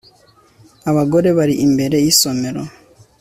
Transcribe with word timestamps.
Abagore 0.89 1.29
bari 1.37 1.55
imbere 1.65 1.95
yisomero 2.05 2.61